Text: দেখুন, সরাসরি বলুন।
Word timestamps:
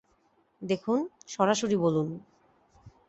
দেখুন, 0.61 0.99
সরাসরি 1.27 1.75
বলুন। 1.75 2.07